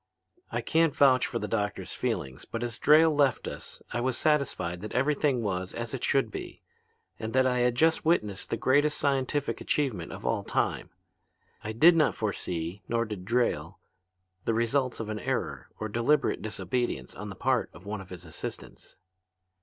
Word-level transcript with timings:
"I 0.51 0.61
can't 0.61 0.95
vouch 0.95 1.27
for 1.27 1.37
the 1.37 1.47
doctor's 1.47 1.93
feelings, 1.93 2.43
but 2.43 2.63
as 2.63 2.79
Drayle 2.79 3.13
left 3.15 3.47
us 3.47 3.83
I 3.91 4.01
was 4.01 4.17
satisfied 4.17 4.81
that 4.81 4.93
everything 4.93 5.43
was 5.43 5.75
as 5.75 5.93
it 5.93 6.03
should 6.03 6.31
be, 6.31 6.63
and 7.19 7.33
that 7.33 7.45
I 7.45 7.59
had 7.59 7.75
just 7.75 8.03
witnessed 8.03 8.49
the 8.49 8.57
greatest 8.57 8.97
scientific 8.97 9.61
achievement 9.61 10.11
of 10.11 10.25
all 10.25 10.43
time. 10.43 10.89
I 11.63 11.71
did 11.71 11.95
not 11.95 12.15
foresee, 12.15 12.81
nor 12.87 13.05
did 13.05 13.25
Drayle, 13.25 13.77
the 14.45 14.55
results 14.55 14.99
of 14.99 15.09
an 15.09 15.19
error 15.19 15.69
or 15.79 15.87
deliberate 15.87 16.41
disobedience 16.41 17.13
on 17.13 17.29
the 17.29 17.35
part 17.35 17.69
of 17.71 17.85
one 17.85 18.01
of 18.01 18.09
his 18.09 18.25
assistants. 18.25 18.95